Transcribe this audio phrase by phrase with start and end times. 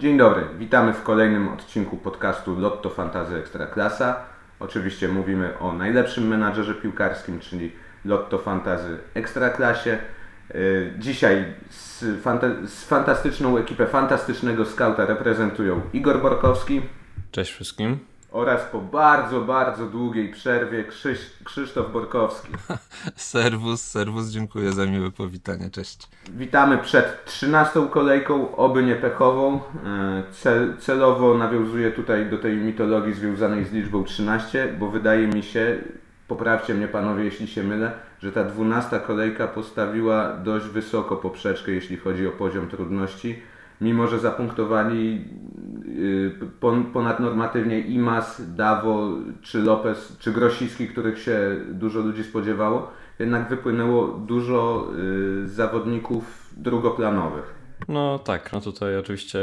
[0.00, 4.16] Dzień dobry, witamy w kolejnym odcinku podcastu Lotto Fantazy Ekstraklasa.
[4.60, 7.72] Oczywiście mówimy o najlepszym menadżerze piłkarskim, czyli
[8.04, 9.98] Lotto Fantazy Ekstraklasie.
[10.54, 16.82] Y, dzisiaj z, fanta- z fantastyczną ekipę fantastycznego skauta reprezentują Igor Borkowski.
[17.30, 17.98] Cześć wszystkim
[18.32, 22.48] oraz po bardzo, bardzo długiej przerwie Krzyś, Krzysztof Borkowski.
[23.32, 26.08] serwus, serwus, dziękuję za miłe powitanie, cześć.
[26.30, 29.60] Witamy przed 13 kolejką, oby nie pechową.
[29.86, 35.42] E, cel, celowo nawiązuję tutaj do tej mitologii związanej z liczbą 13, bo wydaje mi
[35.42, 35.78] się,
[36.28, 41.96] poprawcie mnie panowie, jeśli się mylę, że ta 12 kolejka postawiła dość wysoko poprzeczkę, jeśli
[41.96, 43.42] chodzi o poziom trudności
[43.80, 45.24] mimo że zapunktowali
[45.86, 46.32] y,
[46.92, 49.08] ponadnormatywnie Imas, Dawo
[49.42, 54.90] czy Lopez, czy Grosicki, których się dużo ludzi spodziewało, jednak wypłynęło dużo
[55.44, 57.59] y, zawodników drugoplanowych.
[57.88, 59.38] No tak, no tutaj oczywiście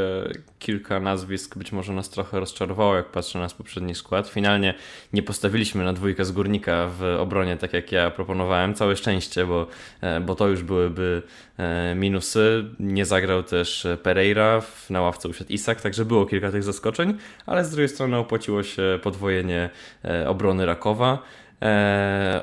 [0.58, 4.28] kilka nazwisk być może nas trochę rozczarowało, jak patrzę na poprzedni skład.
[4.28, 4.74] Finalnie
[5.12, 8.74] nie postawiliśmy na dwójkę z górnika w obronie, tak jak ja proponowałem.
[8.74, 9.66] Całe szczęście, bo,
[10.00, 11.22] e, bo to już byłyby
[11.58, 12.64] e, minusy.
[12.80, 17.70] Nie zagrał też Pereira, na ławce usiadł Isak, także było kilka tych zaskoczeń, ale z
[17.70, 19.70] drugiej strony opłaciło się podwojenie
[20.04, 21.22] e, obrony Rakowa.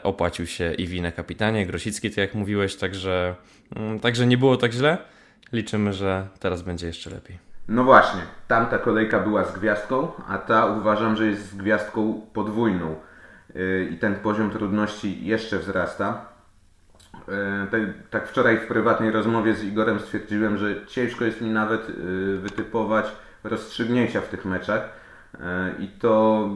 [0.03, 3.35] opłacił się i na kapitanie, Grosicki, tak jak mówiłeś, także,
[3.75, 5.14] mm, także nie było tak źle
[5.55, 7.37] liczymy, że teraz będzie jeszcze lepiej.
[7.67, 12.95] No właśnie, tamta kolejka była z gwiazdką, a ta uważam, że jest z gwiazdką podwójną.
[13.55, 16.25] Yy, I ten poziom trudności jeszcze wzrasta.
[17.71, 22.37] Yy, tak, wczoraj w prywatnej rozmowie z Igorem stwierdziłem, że ciężko jest mi nawet yy,
[22.37, 23.05] wytypować
[23.43, 25.05] rozstrzygnięcia w tych meczach.
[25.79, 26.49] I to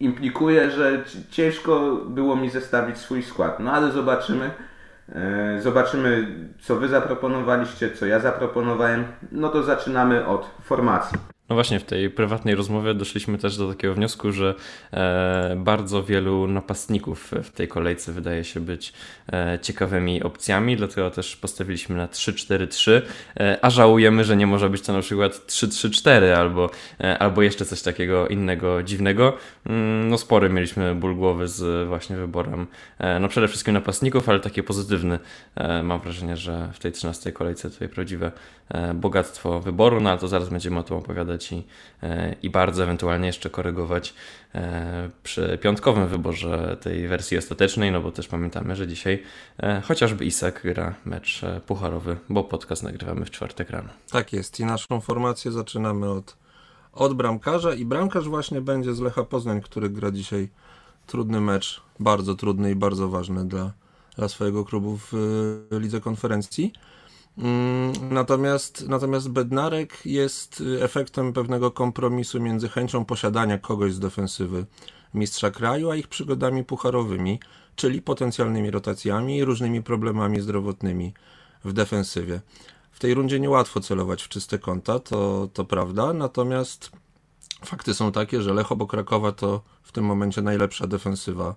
[0.00, 3.60] implikuje, że ciężko było mi zestawić swój skład.
[3.60, 4.50] No ale zobaczymy.
[5.14, 6.26] E, zobaczymy,
[6.60, 9.04] co Wy zaproponowaliście, co ja zaproponowałem.
[9.32, 11.18] No to zaczynamy od formacji.
[11.48, 14.54] No właśnie, w tej prywatnej rozmowie doszliśmy też do takiego wniosku, że
[14.92, 18.92] e, bardzo wielu napastników w tej kolejce wydaje się być
[19.32, 23.02] e, ciekawymi opcjami, dlatego też postawiliśmy na 3-4-3,
[23.40, 26.70] e, a żałujemy, że nie może być to na przykład 3-3-4 albo,
[27.18, 29.36] albo jeszcze coś takiego innego dziwnego.
[29.66, 32.66] Mm, no spory mieliśmy ból głowy z właśnie wyborem,
[33.20, 35.18] no przede wszystkim napastników, ale takie pozytywny.
[35.82, 38.32] Mam wrażenie, że w tej 13 kolejce tutaj prawdziwe
[38.94, 41.64] bogactwo wyboru, no ale to zaraz będziemy o tym opowiadać i,
[42.02, 44.14] e, i bardzo ewentualnie jeszcze korygować
[44.54, 49.22] e, przy piątkowym wyborze tej wersji ostatecznej, no bo też pamiętamy, że dzisiaj
[49.58, 53.88] e, chociażby Isak gra mecz pucharowy, bo podcast nagrywamy w czwartek rano.
[54.10, 56.36] Tak jest i naszą formację zaczynamy od,
[56.92, 60.48] od bramkarza i bramkarz właśnie będzie z Lecha Poznań, który gra dzisiaj
[61.06, 63.72] trudny mecz, bardzo trudny i bardzo ważny dla,
[64.16, 65.12] dla swojego klubu w
[65.70, 66.72] Lidze Konferencji.
[67.38, 74.66] Mm, natomiast, natomiast Bednarek jest efektem pewnego kompromisu między chęcią posiadania kogoś z defensywy
[75.14, 77.40] mistrza kraju, a ich przygodami pucharowymi,
[77.76, 81.14] czyli potencjalnymi rotacjami i różnymi problemami zdrowotnymi
[81.64, 82.40] w defensywie.
[82.92, 86.90] W tej rundzie niełatwo celować w czyste konta, to, to prawda, natomiast
[87.64, 91.54] fakty są takie, że Lech obok Krakowa to w tym momencie najlepsza defensywa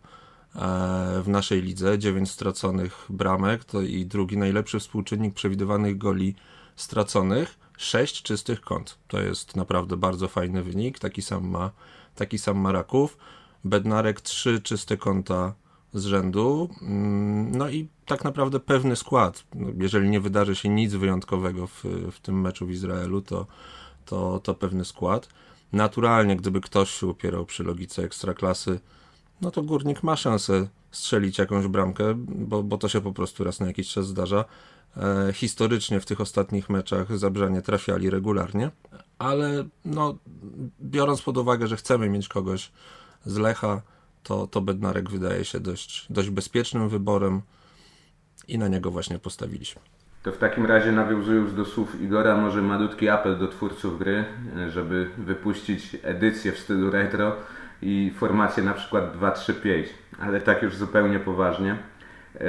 [0.55, 6.35] w naszej lidze, 9 straconych bramek to i drugi najlepszy współczynnik przewidywanych goli
[6.75, 8.97] straconych, 6 czystych kąt.
[9.07, 11.71] To jest naprawdę bardzo fajny wynik, taki sam ma,
[12.15, 13.17] taki sam ma Raków.
[13.63, 15.53] Bednarek 3 czyste kąta
[15.93, 16.69] z rzędu.
[16.81, 19.43] Mm, no i tak naprawdę pewny skład.
[19.77, 23.47] Jeżeli nie wydarzy się nic wyjątkowego w, w tym meczu w Izraelu, to,
[24.05, 25.29] to, to pewny skład.
[25.73, 28.79] Naturalnie, gdyby ktoś się upierał przy logice ekstraklasy,
[29.41, 33.59] no to górnik ma szansę strzelić jakąś bramkę, bo, bo to się po prostu raz
[33.59, 34.45] na jakiś czas zdarza.
[34.97, 38.71] E, historycznie w tych ostatnich meczach Zabrzanie trafiali regularnie,
[39.19, 40.17] ale no,
[40.81, 42.71] biorąc pod uwagę, że chcemy mieć kogoś
[43.25, 43.81] z Lecha,
[44.23, 47.41] to, to Bednarek wydaje się dość, dość bezpiecznym wyborem
[48.47, 49.81] i na niego właśnie postawiliśmy.
[50.23, 54.25] To w takim razie nawiązując do słów Igora, może malutki apel do twórców gry,
[54.69, 57.35] żeby wypuścić edycję w stylu retro,
[57.81, 59.83] i formację na przykład 2-3-5,
[60.19, 61.77] ale tak już zupełnie poważnie.
[62.35, 62.41] E,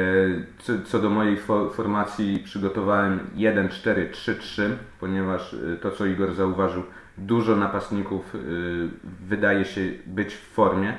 [0.59, 1.37] co, co do mojej
[1.73, 4.63] formacji przygotowałem 1-4-3-3,
[5.01, 6.83] ponieważ e, to co Igor zauważył,
[7.19, 8.39] dużo napastników e,
[9.29, 10.95] wydaje się być w formie.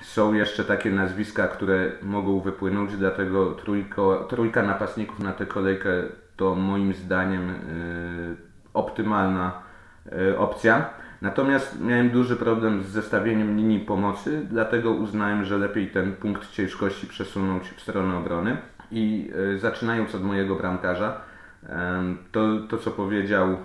[0.00, 5.90] Są jeszcze takie nazwiska, które mogą wypłynąć, dlatego trójko, trójka napastników na tę kolejkę
[6.36, 7.54] to moim zdaniem
[8.74, 9.62] optymalna
[10.38, 10.90] opcja.
[11.24, 17.06] Natomiast miałem duży problem z zestawieniem linii pomocy, dlatego uznałem, że lepiej ten punkt ciężkości
[17.06, 18.56] przesunąć w stronę obrony.
[18.90, 21.20] I e, zaczynając od mojego bramkarza,
[22.32, 23.56] To, to co powiedział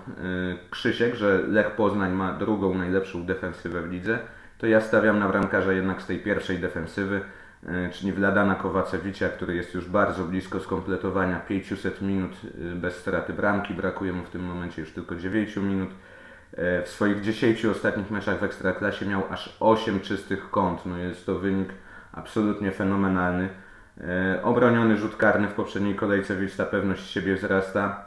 [0.70, 4.18] Krzysiek, że Lech Poznań ma drugą najlepszą defensywę w lidze,
[4.58, 7.20] to ja stawiam na bramkarza jednak z tej pierwszej defensywy,
[7.92, 12.30] czyli Wladana Kowacewicza, który jest już bardzo blisko skompletowania 500 minut
[12.74, 15.90] bez straty bramki, brakuje mu w tym momencie już tylko 9 minut.
[16.56, 21.38] W swoich 10 ostatnich meczach w Ekstraklasie miał aż 8 czystych kąt, no jest to
[21.38, 21.68] wynik
[22.12, 23.48] absolutnie fenomenalny.
[24.00, 28.04] E, obroniony rzut karny w poprzedniej kolejce, więc ta pewność siebie wzrasta.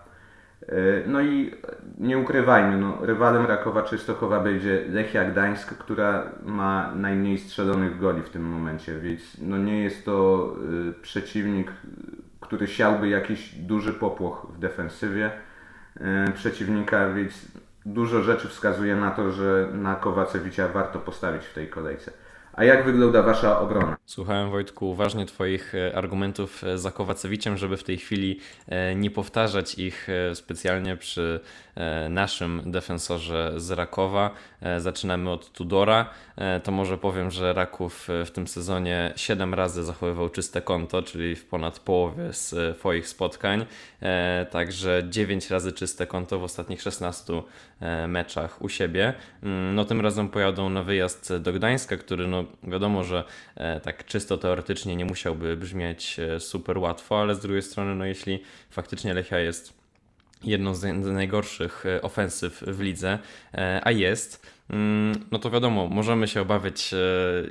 [0.62, 0.76] E,
[1.08, 1.52] no i
[1.98, 8.30] nie ukrywajmy, no, rywalem Rakowa Czystochowa będzie Lechia Gdańsk, która ma najmniej strzelonych goli w
[8.30, 10.56] tym momencie, więc no, nie jest to
[11.02, 11.72] przeciwnik,
[12.40, 15.32] który siałby jakiś duży popłoch w defensywie
[16.34, 17.48] przeciwnika, więc
[17.86, 22.12] dużo rzeczy wskazuje na to, że na Kowacewicza warto postawić w tej kolejce.
[22.54, 23.98] A jak wygląda Wasza obrona?
[24.06, 29.12] Słuchałem Wojtku uważnie Twoich e, argumentów e, za Kowacewiciem, żeby w tej chwili e, nie
[29.12, 31.40] powtarzać ich specjalnie przy
[32.10, 34.32] naszym defensorze z Rakowa.
[34.78, 36.10] Zaczynamy od Tudora.
[36.64, 41.46] To może powiem, że Raków w tym sezonie 7 razy zachowywał czyste konto, czyli w
[41.46, 43.66] ponad połowie z Twoich spotkań.
[44.52, 47.34] Także 9 razy czyste konto w ostatnich 16
[48.08, 49.14] meczach u siebie.
[49.44, 53.24] Mm, no tym razem pojadą na wyjazd do Gdańska, który no wiadomo, że
[53.84, 58.06] tak tak czysto teoretycznie nie musiałby brzmieć e, super łatwo, ale z drugiej strony, no
[58.06, 59.74] jeśli faktycznie Lechia jest
[60.44, 63.20] jedną z najgorszych e, ofensyw w lidze,
[63.54, 66.96] e, a jest, mm, no to wiadomo, możemy się obawiać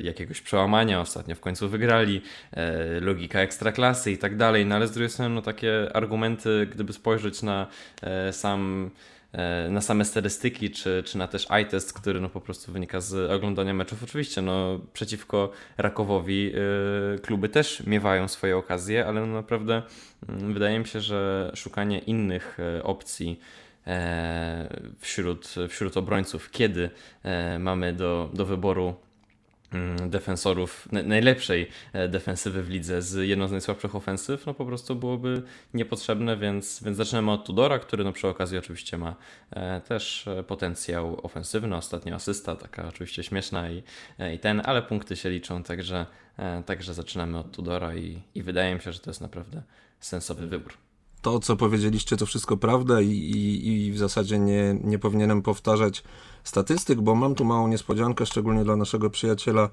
[0.00, 1.00] jakiegoś przełamania.
[1.00, 2.22] Ostatnio w końcu wygrali,
[3.00, 7.42] logika ekstraklasy i tak dalej, no ale z drugiej strony, no takie argumenty, gdyby spojrzeć
[7.42, 7.66] na
[8.30, 8.90] sam
[9.21, 9.21] E,
[9.70, 13.30] na same statystyki, czy, czy na też eye test, który no po prostu wynika z
[13.30, 14.02] oglądania meczów.
[14.02, 16.52] Oczywiście no, przeciwko Rakowowi
[17.16, 19.82] y, kluby też miewają swoje okazje, ale no naprawdę
[20.22, 23.40] y, wydaje mi się, że szukanie innych y, opcji
[24.98, 26.90] wśród, wśród obrońców, kiedy
[27.58, 29.11] mamy do, do wyboru Mm,
[30.06, 35.42] defensorów, najlepszej e, defensywy w lidze z jedną z najsłabszych ofensyw, no po prostu byłoby
[35.74, 39.16] niepotrzebne, więc, więc zaczynamy od Tudora, który no przy okazji oczywiście ma
[39.50, 43.82] e, też e, potencjał ofensywny, ostatnia asysta, taka oczywiście śmieszna i,
[44.34, 46.06] i ten, ale punkty się liczą, także,
[46.66, 49.62] także zaczynamy od Tudora i, i wydaje mi się, że to jest naprawdę
[50.00, 50.72] sensowny wybór.
[51.22, 56.02] To, co powiedzieliście, to wszystko prawda i, i, i, w zasadzie nie, nie powinienem powtarzać
[56.44, 59.68] statystyk, bo mam tu małą niespodziankę, szczególnie dla naszego przyjaciela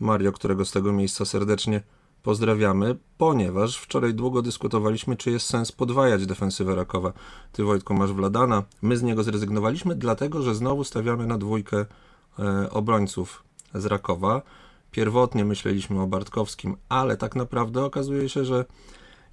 [0.00, 1.82] Mario, którego z tego miejsca serdecznie
[2.22, 7.12] pozdrawiamy, ponieważ wczoraj długo dyskutowaliśmy, czy jest sens podwajać defensywę Rakowa.
[7.52, 11.84] Ty, Wojtku, masz Wladana, my z niego zrezygnowaliśmy, dlatego, że znowu stawiamy na dwójkę
[12.38, 13.44] e, obrońców
[13.74, 14.42] z Rakowa.
[14.90, 18.64] Pierwotnie myśleliśmy o Bartkowskim, ale tak naprawdę okazuje się, że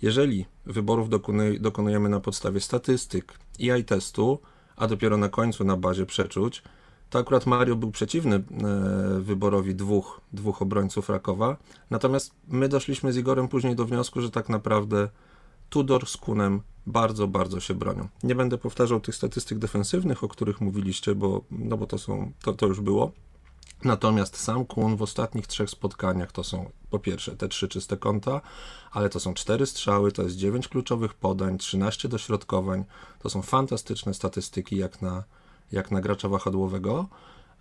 [0.01, 1.09] jeżeli wyborów
[1.59, 4.39] dokonujemy na podstawie statystyk i eye testu,
[4.75, 6.63] a dopiero na końcu na bazie przeczuć,
[7.11, 8.41] to akurat Mario był przeciwny e,
[9.19, 11.57] wyborowi dwóch, dwóch obrońców Rakowa.
[11.89, 15.09] Natomiast my doszliśmy z Igorem później do wniosku, że tak naprawdę
[15.69, 18.07] Tudor z Kunem bardzo, bardzo się bronią.
[18.23, 22.53] Nie będę powtarzał tych statystyk defensywnych, o których mówiliście, bo, no bo to, są, to,
[22.53, 23.11] to już było.
[23.83, 28.41] Natomiast sam Kun w ostatnich trzech spotkaniach to są po pierwsze te trzy czyste kąta,
[28.91, 32.83] ale to są cztery strzały, to jest dziewięć kluczowych podań, 13 dośrodkowań.
[33.19, 35.23] To są fantastyczne statystyki jak na,
[35.71, 37.07] jak na gracza wahadłowego.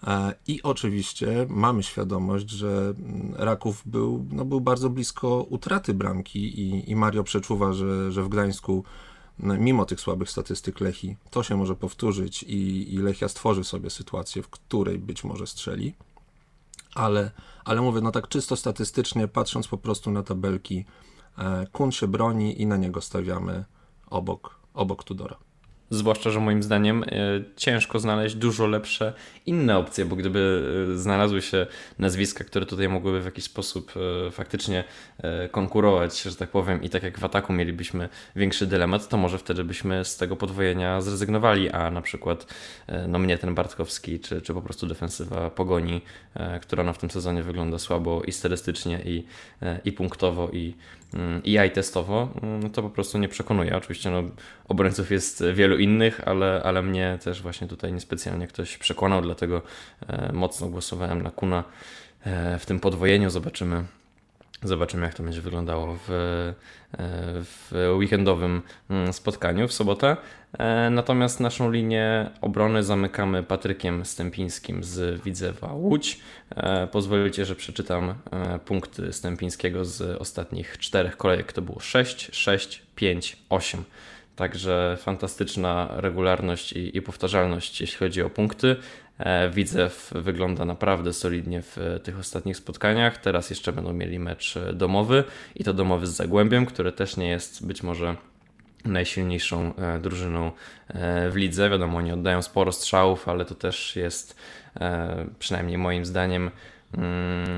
[0.07, 6.61] E, I oczywiście mamy świadomość, że mm, Raków był, no, był bardzo blisko utraty bramki
[6.61, 8.85] i, i Mario przeczuwa, że, że w Gdańsku
[9.39, 13.91] no, mimo tych słabych statystyk Lechi to się może powtórzyć i, i Lechia stworzy sobie
[13.91, 15.95] sytuację, w której być może strzeli
[16.95, 17.31] ale,
[17.65, 20.85] ale mówię, no tak czysto statystycznie, patrząc po prostu na tabelki,
[21.39, 23.65] e, Kun się broni i na niego stawiamy
[24.07, 25.37] obok, obok Tudora.
[25.93, 27.07] Zwłaszcza, że moim zdaniem e,
[27.57, 29.13] ciężko znaleźć dużo lepsze
[29.47, 31.67] inne opcje, bo gdyby e, znalazły się
[31.99, 33.93] nazwiska, które tutaj mogłyby w jakiś sposób
[34.27, 34.85] e, faktycznie
[35.51, 39.65] konkurować, że tak powiem, i tak jak w ataku mielibyśmy większy dylemat, to może wtedy
[39.65, 42.55] byśmy z tego podwojenia zrezygnowali, a na przykład
[43.09, 46.01] no mnie ten Bartkowski, czy, czy po prostu defensywa Pogoni,
[46.63, 49.25] która no w tym sezonie wygląda słabo i statystycznie, i,
[49.85, 50.75] i punktowo, i
[51.59, 53.77] AI testowo, mm, to po prostu nie przekonuje.
[53.77, 54.23] Oczywiście no,
[54.69, 59.63] obrońców jest wielu innych, ale, ale mnie też właśnie tutaj niespecjalnie ktoś przekonał, dlatego
[60.09, 61.65] e, mocno głosowałem na Kuna
[62.25, 63.31] e, w tym podwojeniu.
[63.31, 63.85] Zobaczymy,
[64.63, 66.55] Zobaczymy, jak to będzie wyglądało w, e,
[67.43, 70.17] w weekendowym mm, spotkaniu w sobotę.
[70.91, 76.21] Natomiast naszą linię obrony zamykamy Patrykiem Stępińskim z Widzewa Łódź.
[76.93, 78.15] Pozwolicie, że przeczytam
[78.65, 81.53] punkty Stępińskiego z ostatnich czterech kolejek.
[81.53, 83.85] To było 6, 6, 5, 8.
[84.37, 88.77] Także fantastyczna regularność i, i powtarzalność, jeśli chodzi o punkty.
[89.21, 93.19] E, Widzew wygląda naprawdę solidnie w tych ostatnich spotkaniach.
[93.19, 95.25] Teraz jeszcze będą mieli mecz domowy
[95.55, 98.17] i to domowy z Zagłębiem, które też nie jest być może
[98.85, 100.53] najsilniejszą e, drużyną
[100.89, 101.71] e, w lidze.
[101.71, 104.37] Wiadomo, oni oddają sporo strzałów, ale to też jest
[105.39, 106.51] przynajmniej moim zdaniem
[106.95, 107.57] mm,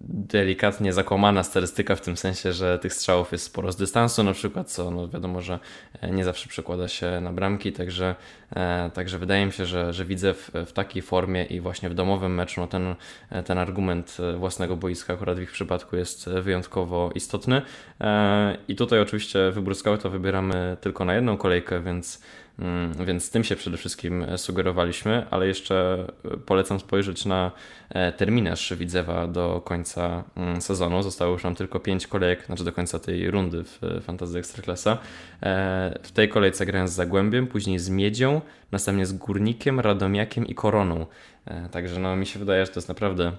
[0.00, 4.70] delikatnie zakłamana statystyka w tym sensie, że tych strzałów jest sporo z dystansu na przykład,
[4.70, 5.58] co no wiadomo, że
[6.00, 8.14] e, nie zawsze przekłada się na bramki, także,
[8.56, 11.94] e, także wydaje mi się, że, że widzę w, w takiej formie i właśnie w
[11.94, 12.94] domowym meczu no ten,
[13.30, 17.62] e, ten argument własnego boiska akurat w ich przypadku jest wyjątkowo istotny.
[18.68, 22.22] I tutaj oczywiście wybór to wybieramy tylko na jedną kolejkę, więc
[22.60, 26.06] Mm, więc tym się przede wszystkim sugerowaliśmy, ale jeszcze
[26.46, 27.52] polecam spojrzeć na
[27.90, 31.02] e, terminarz Widzewa do końca mm, sezonu.
[31.02, 34.98] Zostało już nam tylko 5 kolejek, znaczy do końca tej rundy w Fantasy Ekstraklasa.
[35.42, 38.40] E, w tej kolejce grałem z Zagłębiem, później z Miedzią,
[38.72, 41.06] następnie z Górnikiem, Radomiakiem i Koroną.
[41.44, 43.32] E, także no, mi się wydaje, że to jest naprawdę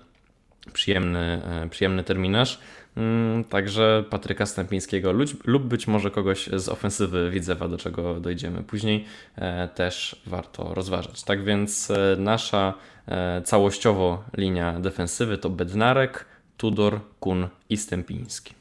[0.74, 2.60] przyjemny, przyjemny terminarz.
[2.98, 5.12] Mm, także Patryka Stępińskiego
[5.46, 11.24] lub być może kogoś z ofensywy Widzewa, do czego dojdziemy później, e, też warto rozważać.
[11.24, 12.74] Tak więc e, nasza
[13.08, 16.26] e, całościowo linia defensywy to Bednarek,
[16.58, 18.54] Tudor, Kun i Stępiński.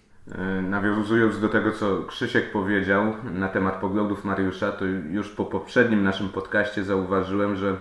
[0.62, 6.29] Nawiązując do tego, co Krzysiek powiedział na temat poglądów Mariusza, to już po poprzednim naszym
[6.29, 7.76] podcaście zauważyłem, że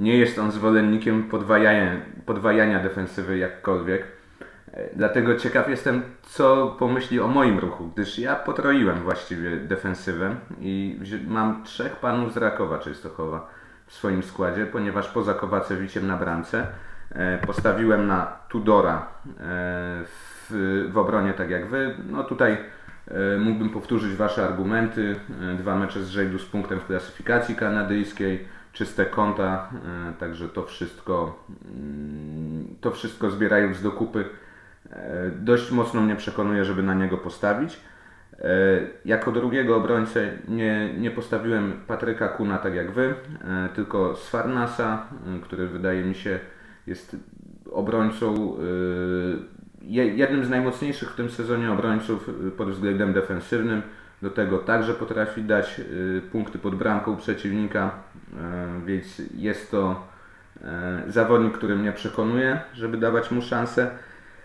[0.00, 4.04] nie jest on zwolennikiem podwajania, podwajania defensywy jakkolwiek
[4.96, 11.64] Dlatego ciekaw jestem, co pomyśli o moim ruchu, gdyż ja potroiłem właściwie defensywę i mam
[11.64, 13.48] trzech panów z Rakowa Częstochowa
[13.86, 16.66] w swoim składzie, ponieważ poza Kowacewiciem na bramce
[17.12, 19.02] e, postawiłem na Tudora e,
[20.04, 21.94] w, w obronie, tak jak wy.
[22.10, 22.52] No tutaj
[23.08, 25.16] e, mógłbym powtórzyć Wasze argumenty.
[25.58, 29.70] Dwa mecze z rzędu z punktem w klasyfikacji kanadyjskiej, czyste konta,
[30.18, 34.24] także to wszystko, mm, to wszystko zbierając do kupy
[34.92, 37.80] E, dość mocno mnie przekonuje, żeby na niego postawić.
[38.38, 38.46] E,
[39.04, 45.06] jako drugiego obrońcę nie, nie postawiłem Patryka Kuna tak jak wy, e, tylko Sfarnasa,
[45.42, 46.38] który wydaje mi się
[46.86, 47.16] jest
[47.72, 48.56] obrońcą,
[49.92, 53.82] jednym z najmocniejszych w tym sezonie obrońców pod względem defensywnym.
[54.22, 55.80] Do tego także potrafi dać
[56.32, 57.90] punkty pod bramką przeciwnika,
[58.86, 60.06] więc jest to
[61.08, 63.90] zawodnik, który mnie przekonuje, żeby dawać mu szansę.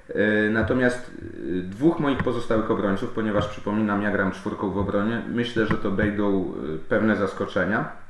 [0.10, 5.65] E, natomiast e, dwóch moich pozostałych obrońców, ponieważ przypominam, ja gram czwórką w obronie, myślę,
[5.65, 8.06] że to będą e, pewne zaskoczenia.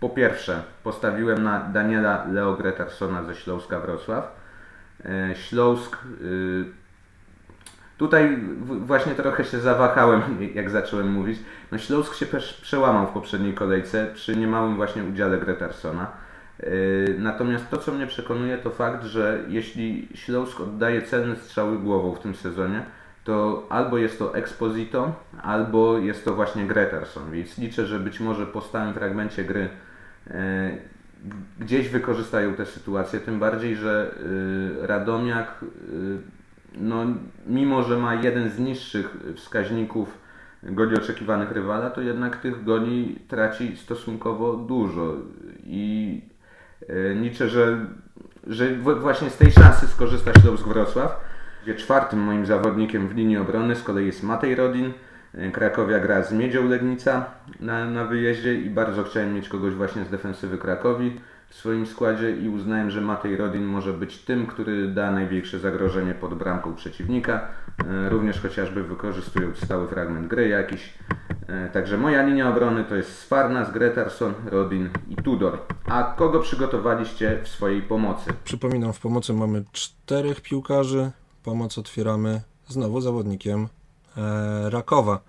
[0.00, 4.36] Po pierwsze, postawiłem na Daniela Leo Gretarsona ze Śląska Wrocław.
[5.34, 5.98] Śląsk.
[7.98, 10.22] Tutaj właśnie trochę się zawahałem,
[10.54, 11.38] jak zacząłem mówić.
[11.72, 12.26] No Śląsk się
[12.62, 16.06] przełamał w poprzedniej kolejce przy niemałym właśnie udziale Gretarsona.
[16.60, 22.14] Yy, natomiast to, co mnie przekonuje, to fakt, że jeśli Śląsk oddaje celne strzały głową
[22.14, 22.82] w tym sezonie,
[23.24, 27.30] to albo jest to Exposito, albo jest to właśnie Greterson.
[27.30, 29.68] Więc liczę, że być może po stałym fragmencie gry
[30.26, 30.34] yy,
[31.58, 33.20] gdzieś wykorzystają tę sytuację.
[33.20, 34.14] Tym bardziej, że
[34.80, 35.54] yy, Radomiak,
[36.80, 37.04] no,
[37.46, 40.18] mimo że ma jeden z niższych wskaźników
[40.62, 45.14] goni oczekiwanych rywala, to jednak tych goni traci stosunkowo dużo.
[45.64, 46.22] I
[46.88, 47.86] E, liczę, że,
[48.46, 51.20] że właśnie z tej szansy skorzysta Śląsk Wrocław.
[51.62, 54.92] Gdzie czwartym moim zawodnikiem w linii obrony z kolei jest Matej Rodin.
[55.34, 57.24] E, Krakowia gra z Miedzią Legnica
[57.60, 62.36] na, na wyjeździe i bardzo chciałem mieć kogoś właśnie z defensywy Krakowi w swoim składzie
[62.36, 67.48] i uznałem, że Matej Rodin może być tym, który da największe zagrożenie pod bramką przeciwnika,
[67.78, 70.94] e, również chociażby wykorzystując stały fragment gry jakiś.
[71.48, 75.58] E, także moja linia obrony to jest Sfarnas, Gretarson, Rodin i Tudor.
[75.84, 78.30] A kogo przygotowaliście w swojej pomocy?
[78.44, 81.10] Przypominam, w pomocy mamy czterech piłkarzy.
[81.42, 83.68] Pomoc otwieramy znowu zawodnikiem
[84.16, 85.20] e, Rakowa.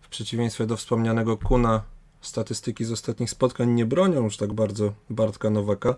[0.00, 1.82] W przeciwieństwie do wspomnianego Kuna,
[2.26, 5.94] statystyki z ostatnich spotkań nie bronią już tak bardzo Bartka Nowaka,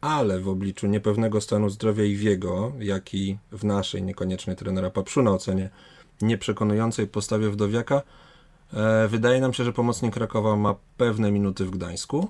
[0.00, 5.30] ale w obliczu niepewnego stanu zdrowia i wiego, jak i w naszej niekoniecznej trenera Papszuna
[5.30, 5.70] ocenie
[6.22, 8.02] nieprzekonującej postawie Wdowiaka,
[8.72, 12.28] E, wydaje nam się, że pomocnik Krakowa ma pewne minuty w Gdańsku.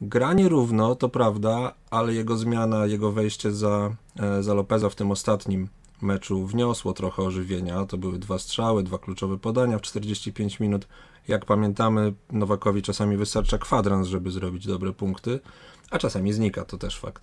[0.00, 5.10] Gra nierówno, to prawda, ale jego zmiana, jego wejście za, e, za Lopeza w tym
[5.10, 5.68] ostatnim
[6.02, 7.86] meczu wniosło trochę ożywienia.
[7.86, 10.88] To były dwa strzały, dwa kluczowe podania w 45 minut.
[11.28, 15.40] Jak pamiętamy, Nowakowi czasami wystarcza kwadrans, żeby zrobić dobre punkty,
[15.90, 17.22] a czasami znika, to też fakt.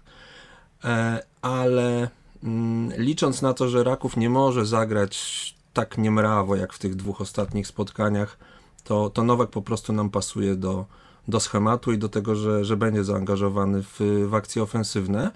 [0.83, 2.09] E, ale
[2.43, 7.21] mm, licząc na to, że Raków nie może zagrać tak niemrawo jak w tych dwóch
[7.21, 8.37] ostatnich spotkaniach,
[8.83, 10.85] to, to Nowak po prostu nam pasuje do,
[11.27, 15.31] do schematu i do tego, że, że będzie zaangażowany w, w akcje ofensywne.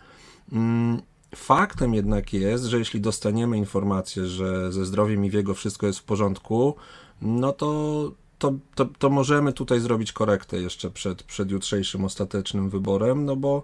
[0.52, 1.02] Mm,
[1.36, 6.04] faktem jednak jest, że jeśli dostaniemy informację, że ze zdrowiem i jego wszystko jest w
[6.04, 6.76] porządku,
[7.22, 13.26] no to, to, to, to możemy tutaj zrobić korektę jeszcze przed, przed jutrzejszym ostatecznym wyborem,
[13.26, 13.64] no bo,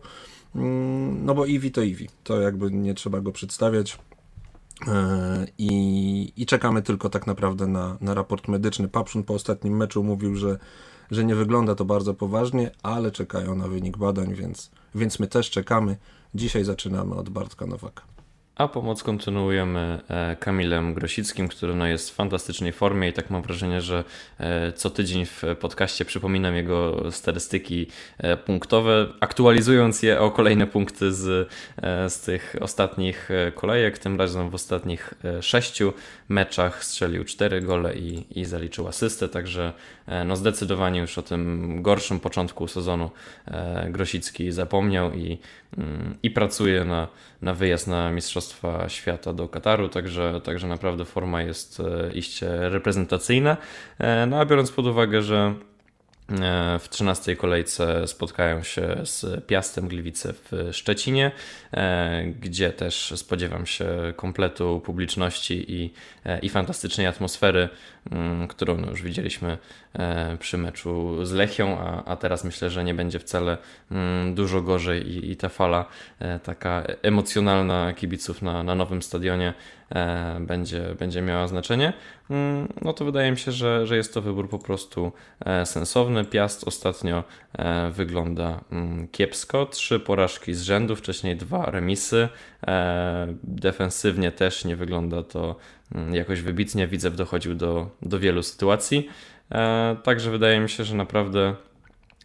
[0.55, 2.09] mm, no bo Iwi to Iwi.
[2.23, 3.97] To jakby nie trzeba go przedstawiać.
[4.87, 8.87] E, I, I czekamy tylko tak naprawdę na, na raport medyczny.
[8.87, 10.57] Papszun po ostatnim meczu mówił, że,
[11.11, 15.49] że nie wygląda to bardzo poważnie, ale czekają na wynik badań, więc, więc my też
[15.49, 15.97] czekamy.
[16.35, 18.03] Dzisiaj zaczynamy od Bartka Nowaka.
[18.61, 23.41] A pomoc kontynuujemy e, Kamilem Grosickim, który no jest w fantastycznej formie i tak mam
[23.41, 24.03] wrażenie, że
[24.39, 27.87] e, co tydzień w podcaście przypominam jego statystyki
[28.17, 31.49] e, punktowe, aktualizując je o kolejne punkty z,
[32.07, 33.99] z tych ostatnich kolejek.
[33.99, 35.93] Tym razem w ostatnich sześciu
[36.29, 39.73] meczach strzelił cztery gole i, i zaliczył asystę, także
[40.25, 43.09] no zdecydowanie już o tym gorszym początku sezonu
[43.89, 45.37] Grosicki zapomniał i,
[45.77, 47.07] mm, i pracuje na,
[47.41, 53.57] na wyjazd na Mistrzostwa Świata do Kataru, także, także naprawdę forma jest e, iście reprezentacyjna.
[53.99, 55.53] E, no a biorąc pod uwagę, że
[56.29, 61.31] e, w 13 kolejce spotkają się z Piastem Gliwice w Szczecinie,
[62.39, 65.93] gdzie też spodziewam się kompletu publiczności i,
[66.41, 67.69] i fantastycznej atmosfery,
[68.50, 69.58] którą no już widzieliśmy
[70.39, 73.58] przy meczu z Lechią, a, a teraz myślę, że nie będzie wcale
[73.91, 75.86] mm, dużo gorzej i, i ta fala
[76.43, 79.53] taka emocjonalna kibiców na, na nowym stadionie
[80.39, 81.93] będzie, będzie miała znaczenie,
[82.29, 85.12] mm, no to wydaje mi się, że, że jest to wybór po prostu
[85.65, 86.25] sensowny.
[86.25, 87.24] Piast ostatnio
[87.91, 92.29] wygląda mm, kiepsko, trzy porażki z rzędu, wcześniej dwa remisy.
[93.43, 95.55] Defensywnie też nie wygląda to mm,
[96.12, 96.88] jakoś wybitnie.
[96.88, 99.10] Widzew dochodził do, do wielu sytuacji.
[99.51, 101.55] E, także wydaje mi się, że naprawdę,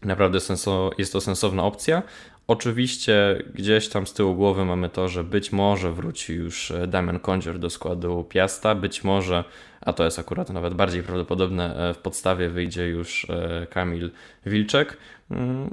[0.02, 2.02] naprawdę senso, jest to sensowna opcja.
[2.49, 7.58] Oczywiście gdzieś tam z tyłu głowy mamy to, że być może wróci już Damian Kądzior
[7.58, 9.45] do składu Piasta, być może,
[9.80, 14.10] a to jest akurat nawet bardziej prawdopodobne, e, w podstawie wyjdzie już e, Kamil
[14.47, 14.99] Wilczek, mm,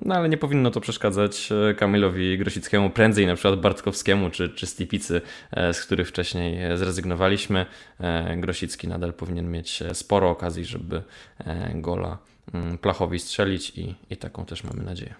[0.02, 5.22] no ale nie powinno to przeszkadzać Kamilowi Grosickiemu, prędzej na przykład Bartkowskiemu czy, czy Stipicy,
[5.74, 7.66] z których wcześniej zrezygnowaliśmy.
[8.38, 11.04] Grosicki nadal powinien mieć sporo okazji, żeby
[11.76, 12.18] gola
[12.54, 15.13] mm, Plachowi strzelić i, i taką też mamy nadzieję.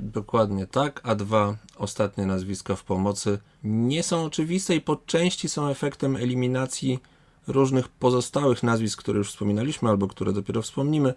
[0.00, 5.68] Dokładnie tak, a dwa ostatnie nazwiska w pomocy nie są oczywiste i po części są
[5.68, 6.98] efektem eliminacji
[7.46, 11.14] różnych pozostałych nazwisk, które już wspominaliśmy albo które dopiero wspomnimy,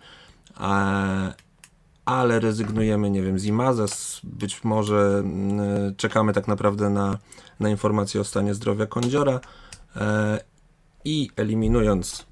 [2.09, 7.17] ale rezygnujemy, nie wiem, z Imazes, być może mm, czekamy tak naprawdę na,
[7.59, 9.39] na informacje o stanie zdrowia Kądziora
[9.95, 10.39] e,
[11.05, 12.25] i eliminując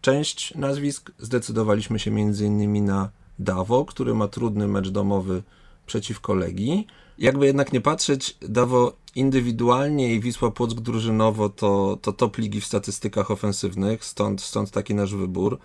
[0.00, 5.42] część nazwisk zdecydowaliśmy się innymi na Dawo, który ma trudny mecz domowy
[5.86, 6.86] przeciwko Legii.
[7.18, 12.66] Jakby jednak nie patrzeć, Dawo indywidualnie i Wisła Płock drużynowo to, to top ligi w
[12.66, 15.58] statystykach ofensywnych, stąd, stąd taki nasz wybór.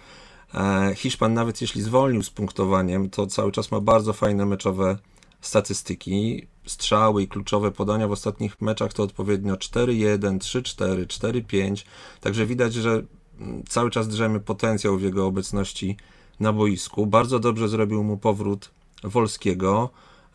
[0.54, 4.98] E, Hiszpan nawet jeśli zwolnił z punktowaniem, to cały czas ma bardzo fajne meczowe
[5.42, 6.48] statystyki.
[6.66, 11.86] Strzały i kluczowe podania w ostatnich meczach to odpowiednio 4-1, 3-4, 4-5.
[12.22, 13.04] Także widać, że
[13.40, 15.98] mm, cały czas drzemy potencjał w jego obecności
[16.40, 17.08] na boisku.
[17.08, 18.72] Bardzo dobrze zrobił mu powrót
[19.04, 19.90] Wolskiego.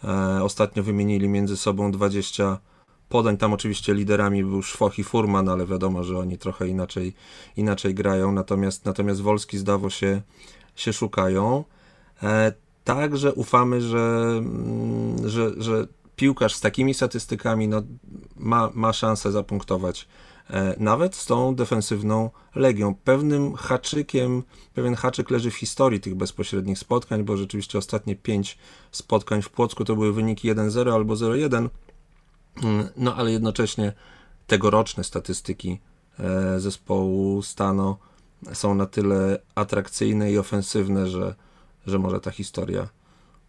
[0.04, 2.58] E, ostatnio wymienili między sobą 20
[3.10, 3.36] podań.
[3.36, 7.14] Tam oczywiście liderami był Szwoch i Furman, ale wiadomo, że oni trochę inaczej,
[7.56, 8.32] inaczej grają.
[8.32, 10.22] Natomiast, natomiast Wolski zdawo się,
[10.76, 11.64] się szukają.
[12.22, 12.52] E,
[12.84, 17.82] także ufamy, że, mm, że, że piłkarz z takimi statystykami no,
[18.36, 20.06] ma, ma szansę zapunktować
[20.50, 22.94] E, nawet z tą defensywną Legią.
[22.94, 24.42] Pewnym haczykiem,
[24.74, 28.58] pewien haczyk leży w historii tych bezpośrednich spotkań, bo rzeczywiście ostatnie pięć
[28.90, 31.70] spotkań w Płocku to były wyniki 1-0 albo 0-1, mm,
[32.96, 33.92] no ale jednocześnie
[34.46, 35.80] tegoroczne statystyki
[36.18, 37.98] e, zespołu Stano
[38.52, 41.34] są na tyle atrakcyjne i ofensywne, że,
[41.86, 42.88] że może ta historia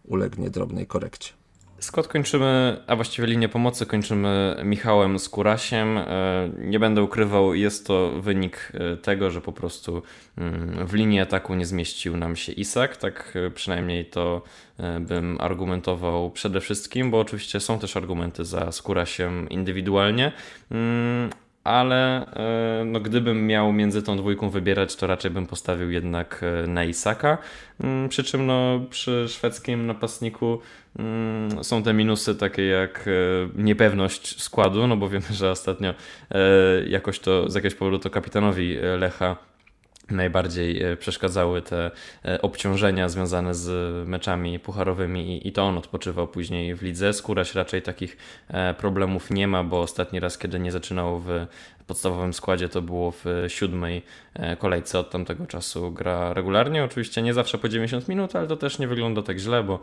[0.04, 1.32] ulegnie drobnej korekcie.
[1.82, 5.98] Skąd kończymy, a właściwie linię pomocy kończymy Michałem Kurasiem.
[5.98, 6.04] E,
[6.58, 10.02] nie będę ukrywał, jest to wynik e, tego, że po prostu
[10.38, 12.96] mm, w linii ataku nie zmieścił nam się Isak.
[12.96, 14.42] Tak e, przynajmniej to
[15.00, 20.32] bym argumentował przede wszystkim, bo oczywiście są też argumenty za Skurasiem indywidualnie,
[20.70, 21.30] mm,
[21.64, 22.26] ale
[22.86, 27.38] no, gdybym miał między tą dwójką wybierać, to raczej bym postawił jednak na Isaka.
[27.80, 30.58] Mm, przy czym no, przy szwedzkim napastniku
[30.98, 36.38] Mm, są te minusy takie jak e, niepewność składu, no bo wiemy, że ostatnio e,
[36.86, 39.36] jakoś to z jakiegoś powodu to kapitanowi e, Lecha
[40.12, 41.90] najbardziej e, przeszkadzały te
[42.24, 43.68] e, obciążenia związane z
[44.08, 47.12] meczami pucharowymi i to on odpoczywał później w lidze.
[47.12, 48.16] Skóraś raczej takich
[48.48, 51.46] e, problemów nie ma, bo ostatni raz, kiedy nie zaczynał w
[51.86, 54.02] podstawowym składzie to było w siódmej
[54.58, 56.84] kolejce od tamtego czasu gra regularnie.
[56.84, 59.80] Oczywiście nie zawsze po 90 minut, ale to też nie wygląda tak źle, bo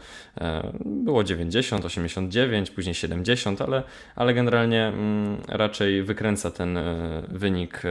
[0.86, 3.84] było 90, 89, później 70, ale,
[4.16, 6.80] ale generalnie mm, raczej wykręca ten
[7.28, 7.82] wynik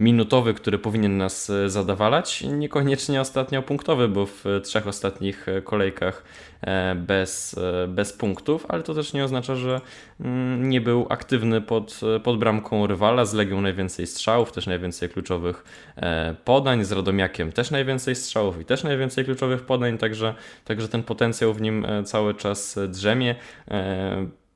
[0.00, 2.42] minutowy, który powinien nas zadawalać.
[2.42, 6.49] Niekoniecznie ostatnio punktowy, bo w trzech ostatnich kolejkach e,
[6.96, 9.80] bez, e, bez punktów, ale to też nie oznacza, że
[10.20, 13.24] mm, nie był aktywny pod, pod bramką rywala.
[13.24, 15.64] Z Legią najwięcej strzałów, też najwięcej kluczowych
[15.96, 16.84] e, podań.
[16.84, 21.60] Z Radomiakiem też najwięcej strzałów i też najwięcej kluczowych podań, także, także ten potencjał w
[21.60, 23.34] nim cały czas drzemie.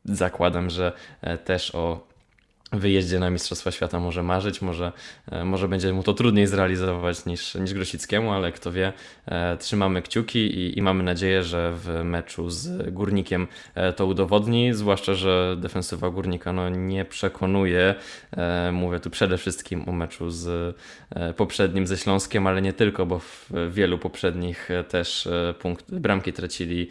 [0.04, 0.92] Zakładam, że
[1.44, 2.13] też o
[2.78, 4.92] wyjeździe na Mistrzostwa Świata może marzyć, może,
[5.30, 8.92] e, może będzie mu to trudniej zrealizować niż, niż Grosickiemu, ale kto wie,
[9.26, 14.74] e, trzymamy kciuki i, i mamy nadzieję, że w meczu z Górnikiem e, to udowodni,
[14.74, 17.94] zwłaszcza, że defensywa Górnika no, nie przekonuje,
[18.72, 20.76] mówię tu przede wszystkim o meczu z
[21.36, 26.88] poprzednim ze Śląskiem, ale nie tylko, bo w wielu poprzednich też punkt, bramki tracili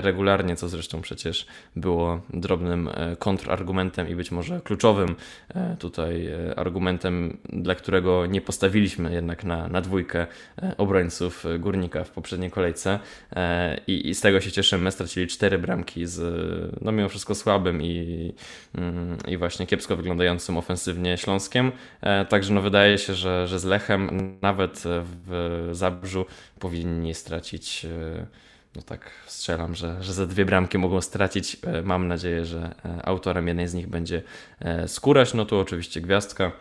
[0.00, 5.05] regularnie, co zresztą przecież było drobnym kontrargumentem i być może kluczowym
[5.54, 10.26] E, tutaj e, argumentem, dla którego nie postawiliśmy jednak na, na dwójkę
[10.62, 12.98] e, obrońców Górnika w poprzedniej kolejce
[13.86, 14.90] I, i z tego się cieszymy.
[14.90, 16.20] Stracili cztery bramki z
[16.80, 18.32] no mimo wszystko słabym i,
[18.74, 21.72] mm, i właśnie kiepsko wyglądającym ofensywnie Śląskiem.
[22.28, 24.10] Także no wydaje się, że, że z Lechem
[24.42, 24.82] nawet
[25.26, 26.26] w Zabrzu
[26.58, 27.86] powinni stracić
[28.76, 31.56] no tak strzelam, że, że ze dwie bramki mogą stracić.
[31.62, 34.22] E, mam nadzieję, że e, autorem jednej z nich będzie
[34.60, 35.34] e, Skóraś.
[35.34, 36.52] No tu oczywiście gwiazdka,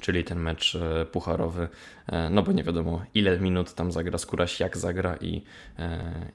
[0.00, 0.78] czyli ten mecz
[1.12, 1.68] pucharowy,
[2.30, 5.42] no bo nie wiadomo ile minut tam zagra Skóraś, jak zagra i,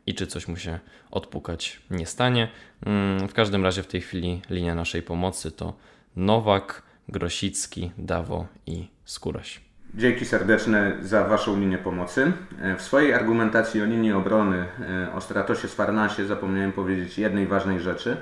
[0.06, 0.80] i czy coś mu się
[1.12, 2.48] odpukać nie stanie.
[2.86, 5.74] Mm, w każdym razie w tej chwili linia naszej pomocy to
[6.16, 9.73] Nowak, Grosicki, Dawo i Skóraś.
[9.96, 12.32] Dzięki serdeczne za Waszą linię pomocy.
[12.62, 14.66] E, w swojej argumentacji o linii obrony
[15.08, 18.18] e, o Stratosie Sfarnasie zapomniałem powiedzieć jednej ważnej rzeczy.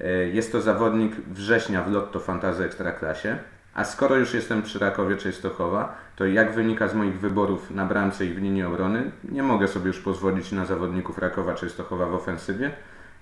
[0.00, 3.38] E, jest to zawodnik września w Lotto Fantazy Ekstraklasie.
[3.74, 8.26] A skoro już jestem przy Rakowie Częstochowa, to jak wynika z moich wyborów na bramce
[8.26, 12.70] i w linii obrony, nie mogę sobie już pozwolić na zawodników Rakowa Częstochowa w ofensywie,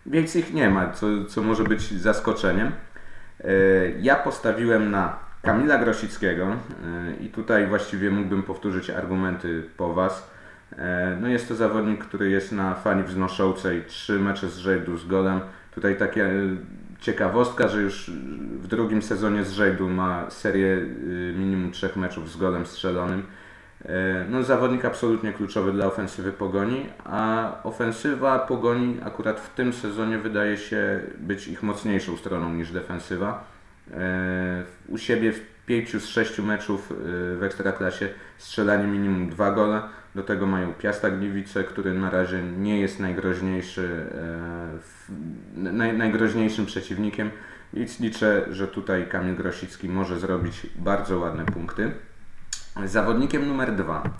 [0.06, 2.72] więc ich nie ma, co, co może być zaskoczeniem.
[4.00, 10.30] Ja postawiłem na Kamila Grosickiego y, i tutaj właściwie mógłbym powtórzyć argumenty po Was.
[10.78, 15.06] E, no jest to zawodnik, który jest na fali wznoszącej trzy mecze z rzędu z
[15.06, 15.40] golem.
[15.74, 16.56] Tutaj taka y,
[17.00, 18.10] ciekawostka, że już
[18.60, 20.76] w drugim sezonie z rzędu ma serię
[21.36, 23.22] minimum trzech meczów z golem strzelonym.
[23.84, 30.18] E, no zawodnik absolutnie kluczowy dla ofensywy Pogoni, a ofensywa Pogoni akurat w tym sezonie
[30.18, 33.53] wydaje się być ich mocniejszą stroną niż defensywa.
[33.92, 36.94] E, u siebie w 5 z 6 meczów e,
[37.36, 39.82] w Ekstraklasie strzelanie minimum 2 gole.
[40.14, 44.06] Do tego mają Piasta Gliwice, który na razie nie jest najgroźniejszy,
[45.56, 47.30] e, najgroźniejszym przeciwnikiem.
[47.72, 51.90] Więc liczę, że tutaj Kamil Grosicki może zrobić bardzo ładne punkty.
[52.84, 54.10] Zawodnikiem numer 2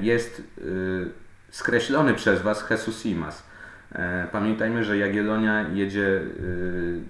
[0.00, 0.42] jest
[1.50, 3.49] skreślony przez Was Jesus Simas.
[3.92, 6.22] E, pamiętajmy, że Jagiellonia jedzie, e,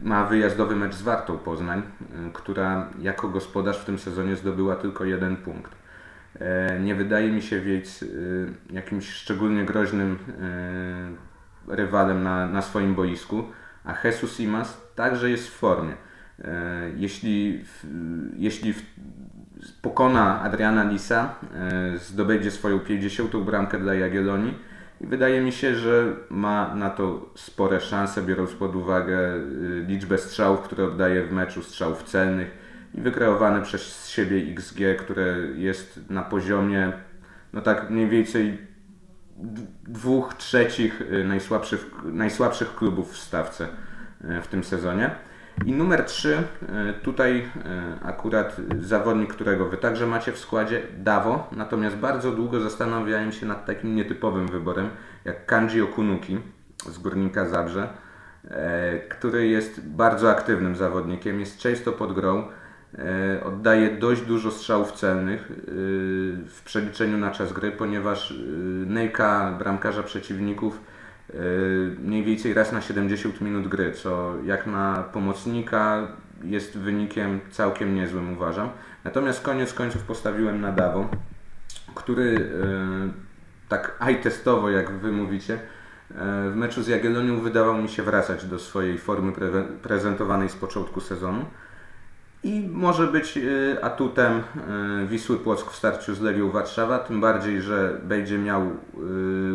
[0.02, 5.04] ma wyjazdowy mecz z Wartą Poznań, e, która jako gospodarz w tym sezonie zdobyła tylko
[5.04, 5.80] jeden punkt.
[6.80, 8.04] Nie wydaje mi się więc
[8.70, 10.18] jakimś szczególnie groźnym
[11.68, 13.44] rywalem na, na swoim boisku,
[13.84, 15.94] a Jesus Imas także jest w formie.
[16.96, 17.64] Jeśli,
[18.36, 18.74] jeśli
[19.82, 21.34] pokona Adriana Lisa,
[21.96, 23.36] zdobędzie swoją 50.
[23.36, 24.54] bramkę dla Jagiellonii,
[25.00, 30.18] i wydaje mi się, że ma na to spore szanse, biorąc pod uwagę y, liczbę
[30.18, 32.50] strzałów, które oddaje w meczu, strzałów celnych
[32.94, 36.92] i wykreowane przez siebie XG, które jest na poziomie,
[37.52, 38.58] no tak mniej więcej
[39.88, 43.68] dwóch trzecich y, najsłabszych, najsłabszych klubów w stawce
[44.24, 45.10] y, w tym sezonie.
[45.66, 46.36] I numer 3,
[46.68, 52.60] e, tutaj e, akurat zawodnik, którego Wy także macie w składzie, Dawo, natomiast bardzo długo
[52.60, 54.90] zastanawiałem się nad takim nietypowym wyborem,
[55.24, 56.38] jak Kanji Okunuki
[56.86, 57.88] z Górnika Zabrze,
[58.44, 62.44] e, który jest bardzo aktywnym zawodnikiem, jest często pod grą,
[63.44, 65.52] oddaje dość dużo strzałów celnych
[66.46, 68.34] w przeliczeniu na czas gry, ponieważ
[68.86, 70.80] nejka bramkarza przeciwników
[71.98, 76.08] mniej więcej raz na 70 minut gry, co jak na pomocnika
[76.44, 78.68] jest wynikiem całkiem niezłym uważam.
[79.04, 81.08] Natomiast koniec końców postawiłem na Dawo.
[81.94, 82.50] który
[83.68, 85.58] tak eye-testowo, jak wy mówicie,
[86.50, 89.48] w meczu z Jagiellonią wydawał mi się wracać do swojej formy pre
[89.82, 91.44] prezentowanej z początku sezonu
[92.42, 94.42] i może być y, atutem
[95.04, 98.70] y, Wisły Płock w starciu z Legią Warszawa, tym bardziej, że będzie miał y,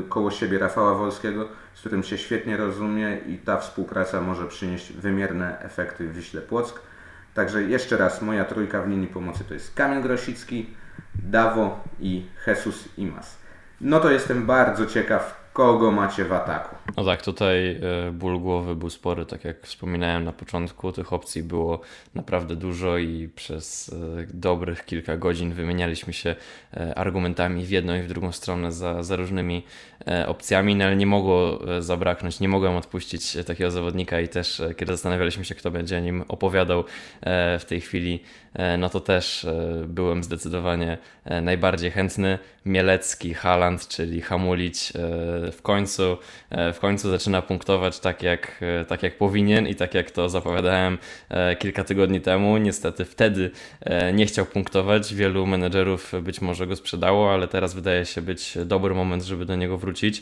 [0.09, 5.59] koło siebie Rafała Wolskiego, z którym się świetnie rozumie i ta współpraca może przynieść wymierne
[5.59, 6.81] efekty w Wiśle Płock.
[7.33, 10.69] Także jeszcze raz, moja trójka w linii pomocy to jest Kamil Grosicki,
[11.15, 13.37] Dawo i Jesus Imas.
[13.81, 16.74] No to jestem bardzo ciekaw, kogo macie w ataku.
[16.97, 21.43] No tak, tutaj e, ból głowy był spory, tak jak wspominałem na początku, tych opcji
[21.43, 21.81] było
[22.15, 26.35] naprawdę dużo i przez e, dobrych kilka godzin wymienialiśmy się
[26.73, 29.63] e, argumentami w jedną i w drugą stronę za, za różnymi
[30.27, 35.45] opcjami, no ale nie mogło zabraknąć, nie mogłem odpuścić takiego zawodnika i też kiedy zastanawialiśmy
[35.45, 36.83] się, kto będzie nim opowiadał
[37.59, 38.23] w tej chwili,
[38.77, 39.47] no to też
[39.87, 40.97] byłem zdecydowanie
[41.41, 42.39] najbardziej chętny.
[42.65, 44.93] Mielecki, Haland, czyli Hamulić
[45.51, 46.17] w końcu,
[46.75, 50.97] w końcu zaczyna punktować tak jak, e, tak jak powinien i tak jak to zapowiadałem
[51.29, 52.57] e, kilka tygodni temu.
[52.57, 53.51] Niestety wtedy
[54.13, 55.13] nie chciał punktować.
[55.13, 59.55] Wielu menedżerów być może go sprzedało, ale teraz wydaje się być dobry moment, żeby do
[59.55, 60.21] niego wrócić.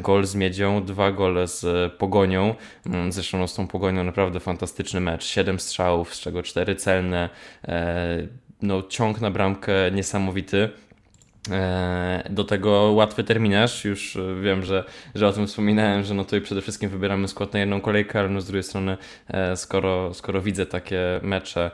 [0.00, 2.54] Gol z Miedzią, dwa gole z Pogonią.
[2.86, 5.24] Mm, zresztą no, z tą Pogonią naprawdę fantastyczny mecz.
[5.24, 7.28] Siedem strzałów, z czego cztery celne.
[8.62, 10.68] No, ciąg na bramkę niesamowity.
[11.50, 16.24] E, do tego łatwy terminarz, już e, wiem, że, że o tym wspominałem, że no
[16.24, 18.96] tutaj przede wszystkim wybieramy skład na jedną kolejkę, ale no z drugiej strony
[19.28, 21.70] e, skoro, skoro widzę takie mecze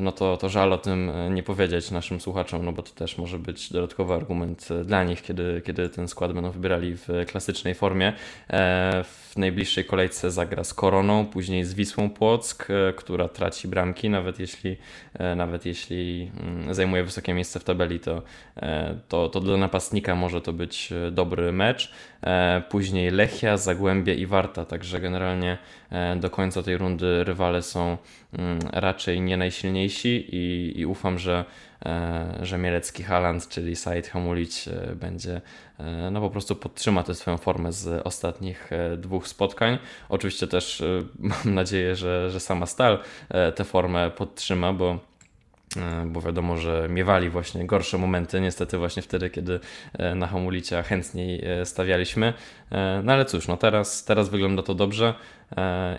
[0.00, 3.18] no to, to żal o tym e, nie powiedzieć naszym słuchaczom, no bo to też
[3.18, 7.74] może być dodatkowy argument e, dla nich, kiedy, kiedy ten skład będą wybierali w klasycznej
[7.74, 8.12] formie.
[9.04, 14.76] W najbliższej kolejce zagra z Koroną, później z Wisłą Płock, która traci bramki, nawet jeśli,
[15.36, 18.22] nawet jeśli mm, zajmuje wysokie miejsce w tabeli, to,
[19.08, 21.92] to, to dla napastnika może to być dobry mecz.
[22.68, 25.58] Później Lechia, Zagłębie i Warta, także generalnie
[26.16, 27.98] do końca tej rundy rywale są
[28.32, 31.44] mm, raczej nie najsilniejsi i, i ufam, że,
[31.86, 35.40] e, że Mielecki Haland, czyli Said Hamulić e, będzie
[35.78, 39.78] e, no po prostu podtrzyma tę swoją formę z ostatnich dwóch spotkań.
[40.08, 40.82] Oczywiście też
[41.18, 42.98] mam nadzieję, że, że sama Stal
[43.54, 44.98] tę formę podtrzyma, bo
[46.06, 49.60] bo wiadomo, że miewali właśnie gorsze momenty, niestety właśnie wtedy, kiedy
[50.14, 52.32] na Hamulicia chętniej stawialiśmy.
[53.04, 55.14] No ale cóż, no teraz, teraz wygląda to dobrze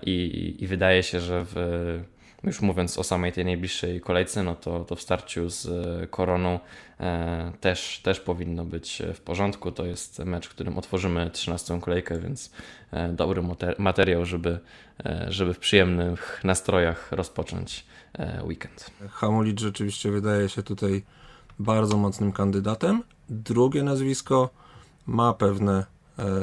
[0.05, 2.14] i, i wydaje się, że w
[2.45, 6.59] już mówiąc o samej tej najbliższej kolejce, no to, to w starciu z e, Koroną
[6.99, 9.71] e, też, też powinno być w porządku.
[9.71, 12.51] To jest mecz, w którym otworzymy 13 kolejkę, więc
[12.91, 13.43] e, dobry
[13.77, 14.59] materiał, żeby,
[15.27, 17.85] żeby w przyjemnych nastrojach rozpocząć
[18.43, 18.91] weekend.
[19.09, 21.03] Hamulicz rzeczywiście wydaje się tutaj
[21.59, 23.03] bardzo mocnym kandydatem.
[23.29, 24.49] Drugie nazwisko
[25.05, 25.85] ma pewne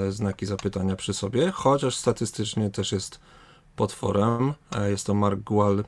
[0.08, 3.20] znaki zapytania przy sobie, chociaż statystycznie też jest
[3.76, 4.54] potworem.
[4.76, 5.84] E, jest to Mark Gual e,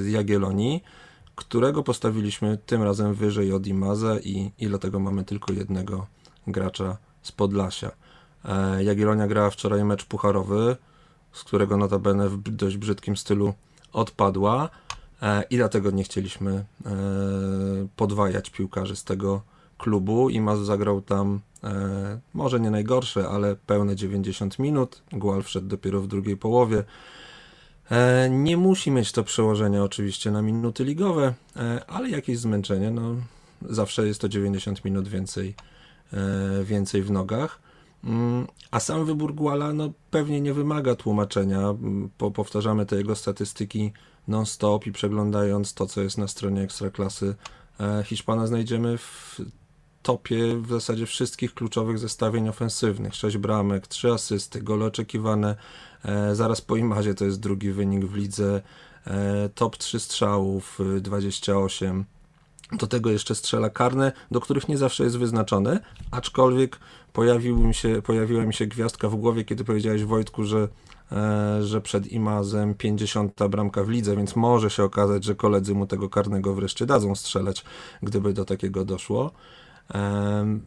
[0.00, 0.84] z Jagiellonii,
[1.34, 6.06] którego postawiliśmy tym razem wyżej od Imaze i, i dlatego mamy tylko jednego
[6.46, 7.90] gracza z Podlasia.
[8.44, 10.76] E, Jagiellonia grała wczoraj mecz pucharowy,
[11.32, 13.54] z którego notabene w dość brzydkim stylu
[13.92, 14.68] odpadła
[15.50, 16.64] i dlatego nie chcieliśmy
[17.96, 19.42] podwajać piłkarzy z tego
[19.78, 20.30] klubu.
[20.30, 21.40] Imaz zagrał tam
[22.34, 25.02] może nie najgorsze, ale pełne 90 minut.
[25.12, 26.84] Gual wszedł dopiero w drugiej połowie.
[27.90, 33.14] E, nie musi mieć to przełożenia oczywiście na minuty ligowe, e, ale jakieś zmęczenie, no
[33.62, 35.54] zawsze jest to 90 minut więcej,
[36.12, 37.60] e, więcej w nogach.
[38.04, 41.58] Mm, a sam wybór Guala no, pewnie nie wymaga tłumaczenia.
[41.60, 43.92] Mm, po, powtarzamy te jego statystyki
[44.28, 47.34] non-stop i przeglądając to, co jest na stronie Ekstraklasy
[48.04, 49.40] Hiszpana, znajdziemy w
[50.02, 53.14] topie w zasadzie wszystkich kluczowych zestawień ofensywnych.
[53.14, 55.56] 6 bramek, 3 asysty, gole oczekiwane
[56.04, 58.62] e, zaraz po Imazie to jest drugi wynik w lidze.
[59.06, 62.00] E, top 3 strzałów, 28.
[62.00, 62.18] E,
[62.76, 65.80] do tego jeszcze strzela karne, do których nie zawsze jest wyznaczone,
[66.10, 66.78] aczkolwiek
[67.12, 70.68] pojawił mi się, pojawiła mi się gwiazdka w głowie, kiedy powiedziałeś Wojtku, że,
[71.12, 75.86] e, że przed Imazem 50 bramka w lidze, więc może się okazać, że koledzy mu
[75.86, 77.64] tego karnego wreszcie dadzą strzelać,
[78.02, 79.30] gdyby do takiego doszło.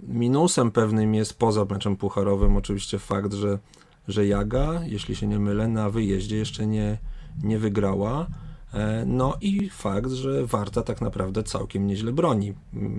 [0.07, 3.60] Minusem pewnym jest poza meczem pucharowym oczywiście fakt, że,
[4.07, 6.97] że Jaga, jeśli się nie mylę, na wyjeździe jeszcze nie,
[7.43, 8.27] nie wygrała.
[8.73, 12.53] E, no i fakt, że Warta tak naprawdę całkiem nieźle broni.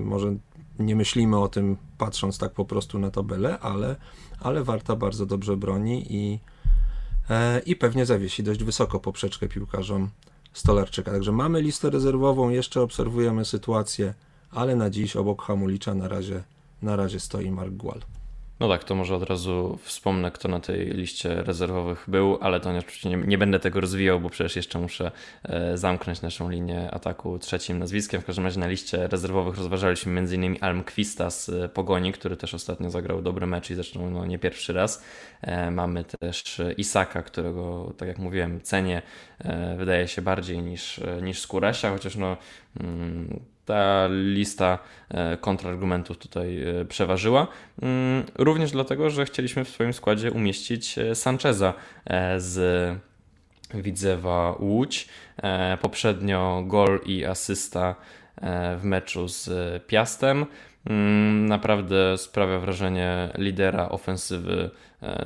[0.05, 0.37] Może
[0.79, 3.97] nie myślimy o tym patrząc tak po prostu na tabelę, ale,
[4.41, 6.39] ale Warta bardzo dobrze broni i,
[7.31, 10.11] e, i pewnie zawiesi dość wysoko poprzeczkę piłkarzom
[10.53, 11.11] Stolarczyka.
[11.11, 14.15] Także mamy listę rezerwową, jeszcze obserwujemy sytuację
[14.53, 16.43] ale na dziś obok Hamulicza na razie,
[16.83, 18.01] na razie stoi Mark Gual.
[18.63, 22.71] No tak, to może od razu wspomnę, kto na tej liście rezerwowych był, ale to
[22.71, 25.11] oczywiście nie, nie, będę tego rozwijał, bo przecież jeszcze muszę
[25.43, 28.21] e, zamknąć naszą linię ataku trzecim nazwiskiem.
[28.21, 30.57] W każdym razie na liście rezerwowych rozważaliśmy m.in.
[30.61, 34.73] Almquista z e, Pogoni, który też ostatnio zagrał dobry mecz i zresztą no, nie pierwszy
[34.73, 35.05] raz.
[35.41, 39.03] E, mamy też Isaka, którego, tak jak mówiłem, cenię,
[39.79, 42.37] wydaje się bardziej niż, niż Skórasia, chociaż no,
[42.81, 47.47] mm, ta lista e, kontrargumentów tutaj e, przeważyła.
[47.83, 51.75] Mm, również dlatego, że chcieliśmy w swoim składzie umieścić e, Sancheza
[52.37, 52.59] z
[53.75, 55.09] Widzewa Łódź.
[55.81, 57.95] Poprzednio gol i asysta
[58.79, 59.51] w meczu z
[59.87, 60.47] Piastem.
[60.87, 64.71] Mm, naprawdę sprawia wrażenie lidera ofensywy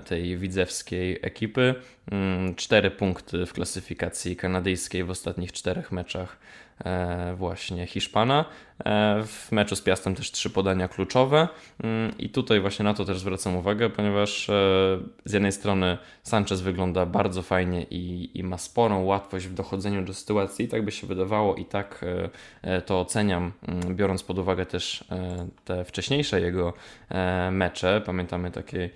[0.04, 1.74] tej widzewskiej ekipy.
[2.10, 6.36] Mm, cztery punkty w klasyfikacji kanadyjskiej w ostatnich czterech meczach
[7.36, 8.44] właśnie Hiszpana.
[8.84, 11.48] E, w meczu z Piastem też trzy podania kluczowe
[11.82, 14.52] mm, i tutaj właśnie na to też zwracam uwagę, ponieważ e,
[15.24, 20.14] z jednej strony Sanchez wygląda bardzo fajnie i, i ma sporą łatwość w dochodzeniu do
[20.14, 22.04] sytuacji, tak by się wydawało i tak
[22.86, 25.04] to oceniam, mm, biorąc pod uwagę też
[25.64, 26.72] te wcześniejsze jego
[27.50, 28.02] mecze.
[28.06, 28.90] Pamiętamy takie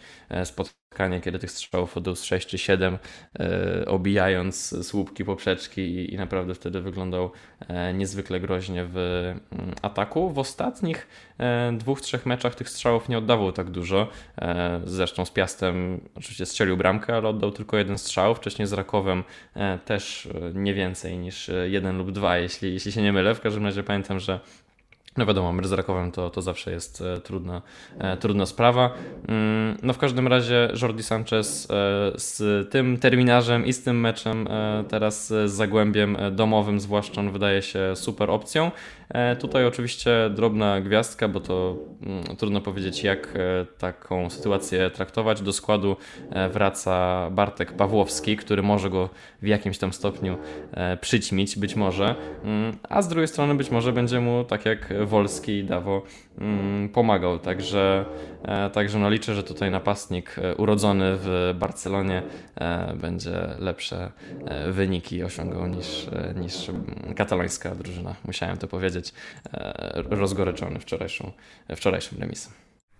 [0.45, 2.99] spotkanie spotkanie, kiedy tych strzałów oddał 6 czy 7,
[3.39, 7.31] e, obijając słupki poprzeczki i, i naprawdę wtedy wyglądał
[7.69, 10.31] e, niezwykle groźnie w mm, ataku.
[10.31, 11.07] W ostatnich
[11.39, 14.09] e, dwóch, trzech meczach tych strzałów nie oddawał tak dużo.
[14.39, 18.35] E, zresztą z Piastem oczywiście strzelił bramkę, ale oddał tylko jeden strzał.
[18.35, 19.25] Wcześniej z Rakowem
[19.55, 23.35] e, też e, nie więcej niż jeden lub dwa, jeśli, jeśli się nie mylę.
[23.35, 24.41] W każdym razie pamiętam, że
[25.21, 27.63] no wiadomo, mecz z Rakowem to, to zawsze jest e, trudna,
[27.99, 28.91] e, trudna sprawa.
[29.29, 31.69] Mm, no w każdym razie Jordi Sanchez e,
[32.17, 34.49] z tym terminarzem i z tym meczem
[34.89, 38.71] teraz z Zagłębiem domowym zwłaszcza on wydaje się super opcją.
[39.41, 43.39] Tutaj oczywiście drobna gwiazdka, bo to mm, trudno powiedzieć jak
[43.79, 45.43] taką sytuację traktować.
[45.43, 45.97] Do składu
[46.51, 49.09] wraca Bartek Pawłowski, który może go
[49.43, 50.37] w jakimś tam stopniu
[51.01, 55.53] przyćmić, być może, mm, a z drugiej strony być może będzie mu tak jak Wolski
[55.59, 56.03] i Dawo
[56.39, 57.39] mm, pomagał.
[57.39, 58.05] Także,
[58.43, 62.23] e, także no liczę, że tutaj napastnik e, urodzony w Barcelonie
[62.57, 64.13] e, będzie lepsze
[64.71, 66.71] wyniki osiągał niż, niż
[67.17, 68.15] katalońska drużyna.
[68.25, 69.15] Musiałem to powiedzieć.
[69.95, 71.33] Rozgoryczony wczorajszą,
[71.77, 72.53] wczorajszym remisem.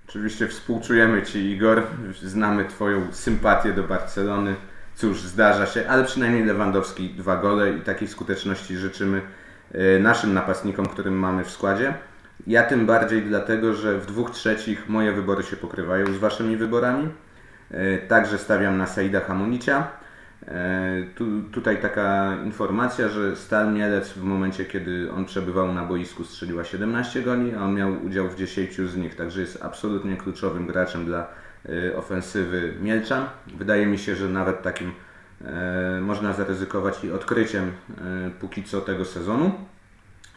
[0.09, 1.83] Oczywiście współczujemy Ci, Igor.
[2.23, 4.55] Znamy Twoją sympatię do Barcelony.
[4.95, 9.23] Cóż, zdarza się, ale przynajmniej Lewandowski dwa gole i takiej skuteczności życzymy
[10.01, 11.95] naszym napastnikom, którym mamy w składzie.
[12.47, 17.09] Ja tym bardziej dlatego, że w dwóch trzecich moje wybory się pokrywają z waszymi wyborami.
[17.71, 19.89] Y, także stawiam na Saida Hamunicia.
[20.43, 20.49] Y,
[21.15, 26.65] tu, tutaj taka informacja, że Stal Mielec w momencie, kiedy on przebywał na boisku strzeliła
[26.65, 31.05] 17 goli, a on miał udział w 10 z nich, także jest absolutnie kluczowym graczem
[31.05, 31.27] dla
[31.97, 33.27] ofensywy Mielczan.
[33.59, 34.93] Wydaje mi się, że nawet takim E,
[36.01, 39.53] można zaryzykować i odkryciem e, póki co tego sezonu.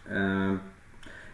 [0.10, 0.58] E,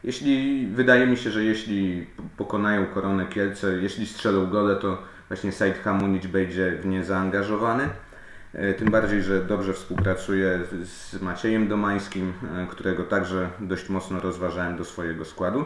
[0.04, 5.78] jeśli wydaje mi się, że jeśli pokonają koronę Kielce, jeśli strzelą gole, to właśnie Said
[5.78, 7.90] Hamunic będzie w nie zaangażowany.
[8.78, 12.34] Tym bardziej, że dobrze współpracuje z Maciejem Domańskim,
[12.70, 15.66] którego także dość mocno rozważałem do swojego składu.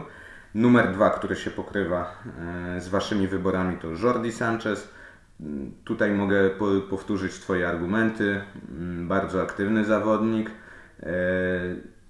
[0.54, 2.22] Numer dwa, który się pokrywa
[2.78, 4.88] z Waszymi wyborami to Jordi Sanchez.
[5.84, 6.50] Tutaj mogę
[6.90, 8.40] powtórzyć Twoje argumenty.
[8.70, 10.50] Mm, bardzo aktywny zawodnik
[11.02, 11.10] e,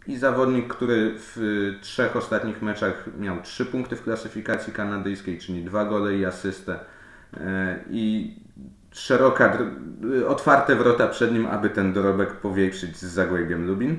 [0.06, 1.38] i zawodnik, który w
[1.80, 6.78] trzech ostatnich meczach miał trzy punkty w klasyfikacji kanadyjskiej, czyli dwa gole i asystę.
[7.36, 8.34] E, I
[8.92, 9.58] szeroka,
[10.28, 13.98] otwarte wrota przed nim, aby ten dorobek powiększyć z Zagłębiem Lubin.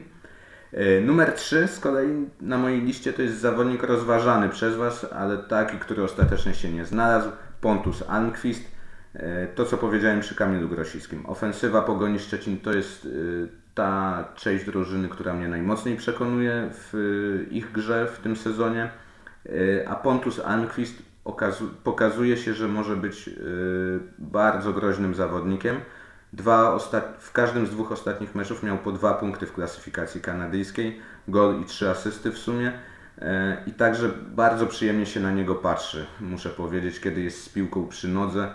[0.71, 5.37] E, numer 3 z kolei na mojej liście to jest zawodnik rozważany przez Was, ale
[5.37, 7.29] taki, który ostatecznie się nie znalazł.
[7.61, 8.74] Pontus Almqvist.
[9.15, 11.25] E, to, co powiedziałem przy Kamilu Grosickim.
[11.25, 13.09] Ofensywa Pogoni Szczecin to jest e,
[13.75, 18.89] ta część drużyny, która mnie najmocniej przekonuje w e, ich grze w tym sezonie.
[19.87, 21.03] A Pontus Anquist
[21.83, 23.29] pokazuje się, że może być
[24.17, 25.77] bardzo groźnym zawodnikiem.
[26.33, 26.77] Dwa
[27.19, 31.65] w każdym z dwóch ostatnich meczów miał po dwa punkty w klasyfikacji kanadyjskiej, gol i
[31.65, 32.71] trzy asysty w sumie.
[33.67, 38.07] I także bardzo przyjemnie się na niego patrzy, muszę powiedzieć, kiedy jest z piłką przy
[38.07, 38.49] nodze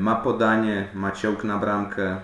[0.00, 2.16] ma podanie, ma ciąg na bramkę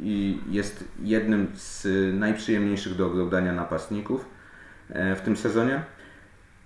[0.00, 4.24] i jest jednym z najprzyjemniejszych do oglądania napastników
[4.90, 5.82] e, w tym sezonie.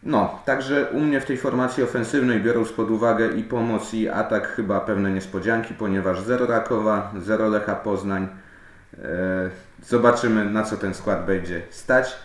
[0.03, 4.49] No, także u mnie w tej formacji ofensywnej biorąc pod uwagę i pomoc i atak
[4.49, 8.29] chyba pewne niespodzianki, ponieważ zero Rakowa, zero Lecha Poznań.
[8.99, 9.51] E,
[9.83, 12.17] zobaczymy na co ten skład będzie stać.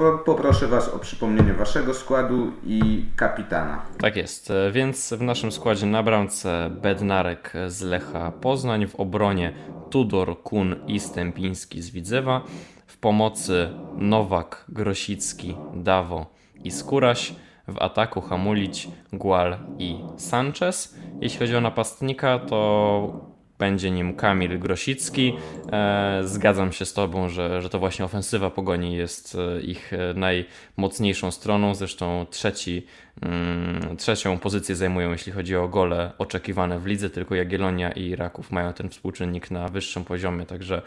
[0.00, 3.82] Po, poproszę Was o przypomnienie Waszego składu i kapitana.
[3.98, 9.52] Tak jest, więc w naszym składzie na bramce Bednarek z Lecha Poznań, w obronie
[9.90, 12.42] Tudor, Kun i Stępiński z Widzewa,
[12.86, 16.26] w pomocy Nowak, Grosicki, Dawo
[16.64, 17.34] i Skóraś,
[17.68, 20.94] w ataku Hamulić, Gual i Sanchez.
[21.20, 23.29] Jeśli chodzi o napastnika, to
[23.60, 25.36] będzie nim Kamil Grosicki.
[25.72, 30.14] E, zgadzam się z Tobą, że, że to właśnie ofensywa Pogoni jest e, ich e,
[30.14, 31.74] najmocniejszą stroną.
[31.74, 32.86] Zresztą trzeci,
[33.22, 37.10] mm, trzecią pozycję zajmują, jeśli chodzi o gole oczekiwane w lidze.
[37.10, 40.82] Tylko Jagiellonia i Raków mają ten współczynnik na wyższym poziomie, także,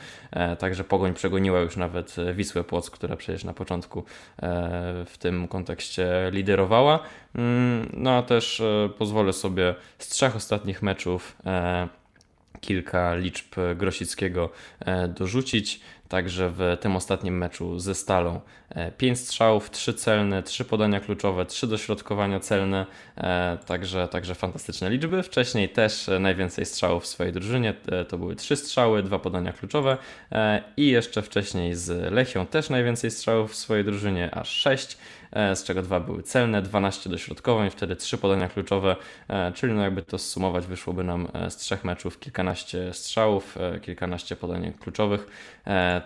[0.60, 4.04] także Pogoń przegoniła już nawet Wisłę Płock, która przecież na początku
[5.06, 7.00] w tym kontekście liderowała.
[7.36, 8.62] Mm, no a też
[8.98, 11.36] pozwolę sobie z trzech ostatnich meczów
[12.64, 14.50] kilka liczb Grosickiego
[14.80, 15.80] e, dorzucić.
[16.10, 18.42] Także w tym ostatnim meczu ze Stalą
[18.98, 22.86] 5 e, strzałów, 3 celne, 3 podania kluczowe, 3 dośrodkowania celne,
[23.18, 25.24] e, także, także fantastyczne liczby.
[25.24, 27.74] Wcześniej też najwięcej strzałów w swojej drużynie,
[28.08, 29.98] to były 3 strzały, 2 podania kluczowe
[30.78, 34.98] i jeszcze wcześniej z Lechią też najwięcej strzałów w swojej drużynie, aż 6.
[35.34, 38.96] E, z czego dwa były celne, 12 dośrodkowań, wtedy trzy podania kluczowe,
[39.28, 44.36] e, czyli no jakby to zsumować wyszłoby nam e, z trzech meczów kilkanaście strzałów, kilkanaście
[44.36, 45.28] podań kluczowych,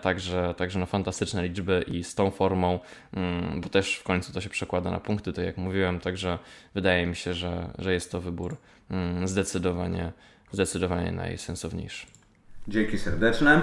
[0.02, 2.78] także, także no fantastyczne liczby i z tą formą,
[3.14, 6.38] mm, bo też w końcu to się przekłada na punkty, tak jak mówiłem, także
[6.74, 8.56] wydaje mi się, że, że jest to wybór
[8.90, 10.12] mm, zdecydowanie,
[10.52, 12.06] zdecydowanie najsensowniejszy.
[12.68, 13.60] Dzięki serdeczne.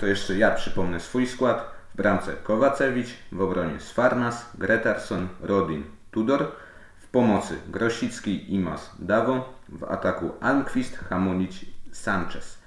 [0.00, 6.52] To jeszcze ja przypomnę swój skład bramce Kowacewicz, w obronie Sfarnas, Gretarson, Rodin, Tudor,
[6.98, 12.58] w pomocy Grosicki, Imas, Dawo, w ataku Almquist, Hamonic, Sanchez.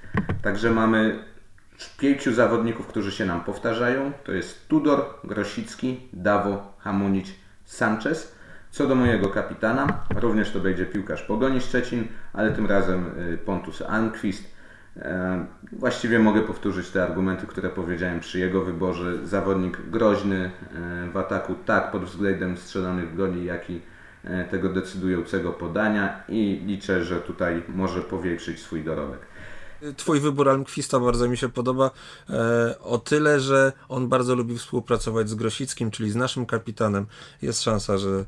[0.42, 1.24] Także mamy
[1.98, 4.12] pięciu zawodników, którzy się nam powtarzają.
[4.24, 7.28] To jest Tudor, Grosicki, Dawo, Hamonic,
[7.66, 8.36] Sanchez.
[8.72, 13.82] Co do mojego kapitana, również to będzie piłkarz Pogoni Szczecin, ale tym razem y, Pontus
[13.82, 14.44] E,
[15.72, 19.28] właściwie mogę powtórzyć te argumenty, które powiedziałem przy jego wyborze.
[19.28, 23.82] Zawodnik groźny e, w ataku, tak pod względem strzelonych goli, jak i
[24.24, 29.20] e, tego decydującego podania i liczę, że tutaj może powiększyć swój dorobek.
[29.98, 31.92] Twój wybór Almquista bardzo mi się podoba
[32.82, 37.06] o tyle, że on bardzo lubi współpracować z Grosickim, czyli z naszym kapitanem.
[37.42, 38.26] Jest szansa, że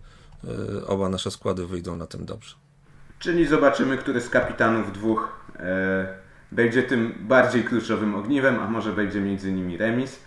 [0.88, 2.56] oba nasze składy wyjdą na tym dobrze.
[3.20, 5.30] Czyli zobaczymy, który z kapitanów dwóch
[6.54, 10.20] będzie tym bardziej kluczowym ogniwem, a może będzie między nimi remis.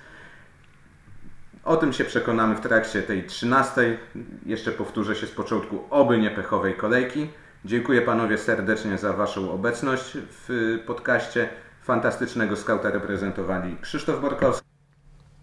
[1.65, 3.99] O tym się przekonamy w trakcie tej 13.
[4.47, 7.29] Jeszcze powtórzę się z początku oby niepechowej kolejki.
[7.65, 11.49] Dziękuję panowie serdecznie za waszą obecność w podcaście.
[11.83, 14.69] Fantastycznego skauta reprezentowali Krzysztof Borkowski.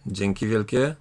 [0.05, 0.95] Dzięki wielkie.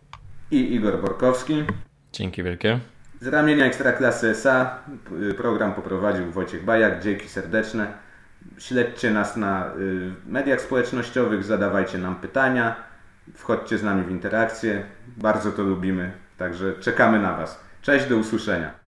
[0.51, 1.65] I Igor Borkowski.
[2.13, 2.81] Dzięki wielkie.
[3.21, 4.79] Z ramienia Ekstraklasy SA
[5.37, 7.03] program poprowadził Wojciech Bajak.
[7.03, 8.12] Dzięki serdeczne.
[8.59, 12.77] Śledźcie nas na y, mediach społecznościowych, zadawajcie nam pytania,
[13.35, 14.85] wchodźcie z nami w interakcję.
[15.17, 17.61] Bardzo to lubimy, także czekamy na Was.
[17.83, 18.73] Cześć, do usłyszenia.